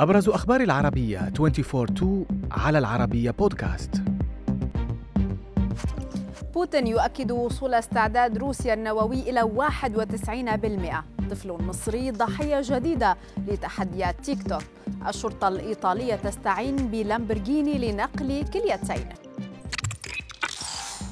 أبرز 0.00 0.28
أخبار 0.28 0.60
العربية 0.60 1.32
24 1.40 2.26
على 2.50 2.78
العربية 2.78 3.30
بودكاست 3.30 3.90
بوتين 6.54 6.86
يؤكد 6.86 7.30
وصول 7.30 7.74
استعداد 7.74 8.38
روسيا 8.38 8.74
النووي 8.74 9.30
إلى 9.30 9.42
91% 9.42 11.30
طفل 11.30 11.52
مصري 11.52 12.10
ضحية 12.10 12.60
جديدة 12.64 13.16
لتحديات 13.48 14.20
تيك 14.20 14.42
توك. 14.48 14.62
الشرطة 15.08 15.48
الإيطالية 15.48 16.14
تستعين 16.14 16.76
بلامبورجيني 16.76 17.78
لنقل 17.78 18.44
كليتين. 18.52 19.27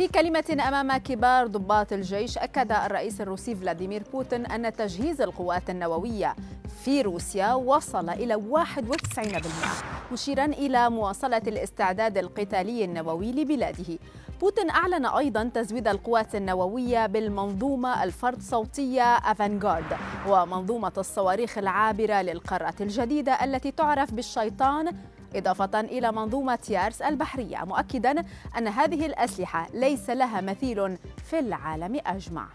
في 0.00 0.08
كلمة 0.08 0.56
أمام 0.68 0.96
كبار 0.96 1.46
ضباط 1.46 1.92
الجيش 1.92 2.38
أكد 2.38 2.72
الرئيس 2.72 3.20
الروسي 3.20 3.54
فلاديمير 3.54 4.02
بوتين 4.12 4.46
أن 4.46 4.72
تجهيز 4.72 5.20
القوات 5.20 5.70
النووية 5.70 6.36
في 6.84 7.02
روسيا 7.02 7.54
وصل 7.54 8.10
إلى 8.10 8.34
91% 8.34 10.12
مشيرا 10.12 10.44
إلى 10.44 10.90
مواصلة 10.90 11.42
الاستعداد 11.46 12.18
القتالي 12.18 12.84
النووي 12.84 13.32
لبلاده. 13.32 13.98
بوتين 14.40 14.70
أعلن 14.70 15.06
أيضا 15.06 15.50
تزويد 15.54 15.88
القوات 15.88 16.34
النووية 16.34 17.06
بالمنظومة 17.06 18.04
الفرد 18.04 18.42
صوتية 18.42 19.02
أفانغارد 19.02 19.96
ومنظومة 20.28 20.92
الصواريخ 20.98 21.58
العابرة 21.58 22.22
للقارة 22.22 22.74
الجديدة 22.80 23.32
التي 23.44 23.70
تعرف 23.70 24.14
بالشيطان 24.14 24.96
إضافة 25.34 25.80
إلى 25.80 26.12
منظومة 26.12 26.58
يارس 26.70 27.02
البحرية 27.02 27.58
مؤكدا 27.64 28.24
أن 28.58 28.68
هذه 28.68 29.06
الأسلحة 29.06 29.68
ليس 29.74 30.10
لها 30.10 30.40
مثيل 30.40 30.98
في 31.24 31.38
العالم 31.38 32.00
أجمع. 32.06 32.46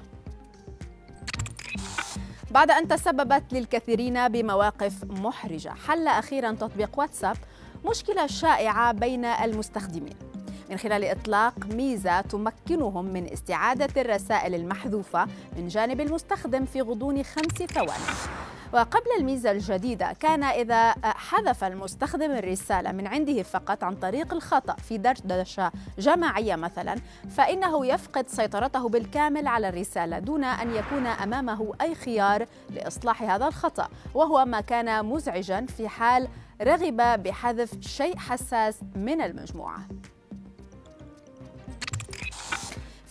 بعد 2.52 2.72
أن 2.72 2.88
تسببت 2.88 3.44
للكثيرين 3.52 4.28
بمواقف 4.28 5.04
محرجة 5.04 5.74
حل 5.88 6.08
أخيرا 6.08 6.52
تطبيق 6.52 7.00
واتساب 7.00 7.38
مشكلة 7.86 8.28
شائعة 8.28 8.92
بين 8.92 9.26
المستخدمين. 9.26 10.16
من 10.70 10.78
خلال 10.78 11.04
إطلاق 11.04 11.54
ميزة 11.66 12.22
تمكنهم 12.22 13.06
من 13.06 13.32
استعادة 13.34 14.02
الرسائل 14.02 14.56
المحذوفة 14.56 15.28
من 15.58 15.68
جانب 15.68 16.02
المستخدم 16.02 16.66
في 16.66 16.82
غضون 16.82 17.24
خمس 17.24 17.64
ثواني. 17.72 18.35
وقبل 18.74 19.12
الميزة 19.20 19.52
الجديدة 19.52 20.14
كان 20.20 20.44
إذا 20.44 20.96
حذف 21.04 21.64
المستخدم 21.64 22.32
الرسالة 22.32 22.92
من 22.92 23.08
عنده 23.08 23.44
فقط 23.44 23.84
عن 23.84 23.96
طريق 23.96 24.34
الخطأ 24.34 24.76
في 24.76 24.98
دردشة 24.98 25.72
جماعية 26.00 26.56
مثلا 26.56 26.96
فإنه 27.30 27.86
يفقد 27.86 28.30
سيطرته 28.30 28.90
بالكامل 28.90 29.48
على 29.48 29.70
الرسالة 29.70 30.20
دون 30.20 30.44
أن 30.44 30.76
يكون 30.76 31.08
أمامه 31.08 31.74
أي 31.82 31.96
خيار 31.96 32.46
لإصلاح 32.70 33.24
هذا 33.24 33.48
الخطأ. 33.48 33.88
وهو 34.14 34.46
ما 34.46 34.62
كان 34.62 35.06
مزعجا 35.06 35.66
في 35.66 35.88
حال 35.88 36.28
رغب 36.62 37.24
بحذف 37.24 37.82
شيء 37.82 38.18
حساس 38.18 38.80
من 38.96 39.22
المجموعة. 39.22 39.80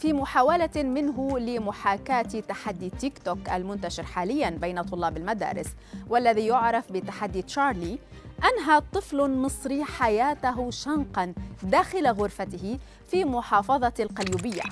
في 0.05 0.13
محاولة 0.13 0.71
منه 0.77 1.39
لمحاكاة 1.39 2.23
تحدي 2.23 2.91
تيك 2.91 3.19
توك 3.19 3.49
المنتشر 3.49 4.03
حاليا 4.03 4.51
بين 4.51 4.83
طلاب 4.83 5.17
المدارس 5.17 5.67
والذي 6.09 6.47
يعرف 6.47 6.93
بتحدي 6.93 7.43
تشارلي 7.43 7.99
أنهى 8.45 8.83
طفل 8.93 9.31
مصري 9.31 9.85
حياته 9.85 10.71
شنقا 10.71 11.35
داخل 11.63 12.07
غرفته 12.07 12.79
في 13.11 13.25
محافظة 13.25 13.93
القليوبية. 14.01 14.63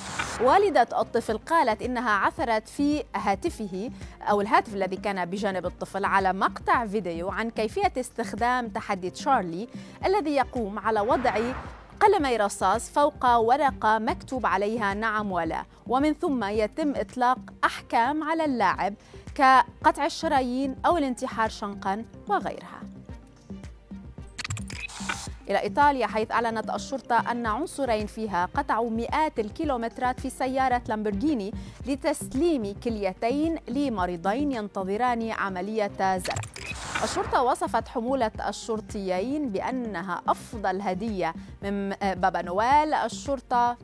والدة 0.41 0.89
الطفل 1.01 1.39
قالت 1.39 1.83
إنها 1.83 2.11
عثرت 2.11 2.69
في 2.69 3.05
هاتفه 3.17 3.91
أو 4.23 4.41
الهاتف 4.41 4.75
الذي 4.75 4.97
كان 4.97 5.25
بجانب 5.25 5.67
الطفل 5.67 6.05
على 6.05 6.33
مقطع 6.33 6.87
فيديو 6.87 7.31
عن 7.31 7.51
كيفية 7.51 7.93
استخدام 7.99 8.69
تحدي 8.69 9.11
تشارلي 9.11 9.69
الذي 10.07 10.31
يقوم 10.31 10.79
على 10.79 11.01
وضع 11.01 11.53
قلمي 12.03 12.37
رصاص 12.37 12.91
فوق 12.91 13.37
ورقة 13.37 13.99
مكتوب 13.99 14.47
عليها 14.47 14.95
نعم 14.95 15.33
ولا. 15.33 15.65
ومن 15.87 16.15
ثم 16.15 16.45
يتم 16.45 16.95
إطلاق 16.97 17.39
أحكام 17.65 18.23
على 18.23 18.45
اللاعب 18.45 18.95
كقطع 19.35 20.07
الشرايين 20.07 20.77
أو 20.87 20.99
الانتحار 20.99 21.49
شنقا 21.49 22.05
وغيرها. 22.29 22.83
إلى 25.51 25.61
إيطاليا 25.61 26.07
حيث 26.07 26.31
أعلنت 26.31 26.71
الشرطة 26.71 27.31
أن 27.31 27.47
عنصرين 27.47 28.07
فيها 28.07 28.49
قطعوا 28.57 28.91
مئات 28.91 29.39
الكيلومترات 29.39 30.21
في 30.21 30.31
سيارة 30.31 30.83
لامبرجيني 30.89 31.53
لتسليم 31.87 32.75
كليتين 32.85 33.59
لمريضين 33.69 34.53
ينتظران 34.53 35.31
عملية 35.31 36.19
زرع. 36.19 36.52
الشرطة 37.03 37.43
وصفت 37.43 37.89
حمولة 37.89 38.31
الشرطيين 38.49 39.49
بأنها 39.49 40.23
أفضل 40.29 40.81
هدية 40.81 41.35
من 41.63 41.91
بابا 41.91 42.43
نويل 42.43 42.95
الشرطة 42.95 43.77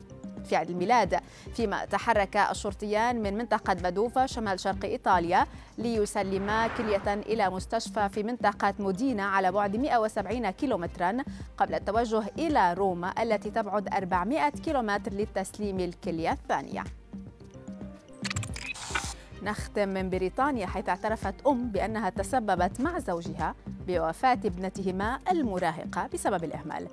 في 0.45 0.57
عيد 0.57 0.71
الميلاد. 0.71 1.21
فيما 1.55 1.85
تحرك 1.85 2.37
الشرطيان 2.37 3.23
من 3.23 3.39
منطقة 3.39 3.75
بدوفا 3.75 4.27
شمال 4.27 4.61
شرق 4.61 4.85
إيطاليا 4.85 5.47
ليسلما 5.79 6.69
كلية 6.69 7.15
إلى 7.15 7.51
مستشفى 7.51 8.09
في 8.09 8.23
منطقة 8.23 8.75
مودينا 8.79 9.23
على 9.25 9.53
بعد 9.53 9.77
170 9.77 10.51
كيلومترا 10.51 11.17
قبل 11.59 11.75
التوجه 11.75 12.23
إلى 12.39 12.75
روما 12.75 13.23
التي 13.23 13.51
تبعد 13.51 13.95
400 13.95 14.49
كيلومتر 14.49 15.13
لتسليم 15.15 15.81
الكلية 15.81 16.33
الثانية. 16.33 16.85
نختم 19.43 19.89
من 19.89 20.11
بريطانيا 20.11 20.67
حيث 20.67 20.89
اعترفت 20.89 21.47
أم 21.47 21.69
بأنها 21.71 22.11
تسببت 22.11 22.81
مع 22.81 22.99
زوجها 22.99 23.55
بوفاة 23.87 24.39
ابنتهما 24.45 25.19
المراهقة 25.31 26.09
بسبب 26.15 26.45
الإهمال. 26.45 26.89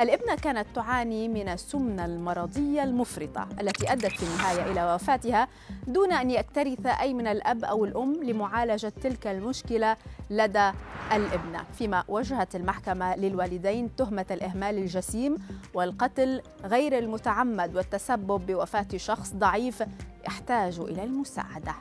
الابنة 0.00 0.34
كانت 0.34 0.66
تعاني 0.74 1.28
من 1.28 1.48
السمنة 1.48 2.04
المرضية 2.04 2.82
المفرطة 2.82 3.48
التي 3.60 3.92
أدت 3.92 4.06
في 4.06 4.22
النهاية 4.22 4.72
إلى 4.72 4.94
وفاتها 4.94 5.48
دون 5.86 6.12
أن 6.12 6.30
يكترث 6.30 6.86
أي 6.86 7.14
من 7.14 7.26
الأب 7.26 7.64
أو 7.64 7.84
الأم 7.84 8.22
لمعالجة 8.22 8.92
تلك 9.02 9.26
المشكلة 9.26 9.96
لدى 10.30 10.70
الابنة، 11.12 11.64
فيما 11.78 12.04
وجهت 12.08 12.56
المحكمة 12.56 13.16
للوالدين 13.16 13.96
تهمة 13.96 14.26
الإهمال 14.30 14.78
الجسيم 14.78 15.36
والقتل 15.74 16.42
غير 16.64 16.98
المتعمد 16.98 17.76
والتسبب 17.76 18.46
بوفاة 18.46 18.88
شخص 18.96 19.32
ضعيف 19.34 19.84
يحتاج 20.26 20.80
إلى 20.80 21.04
المساعدة. 21.04 21.74